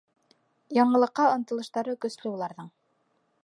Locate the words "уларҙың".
2.39-2.73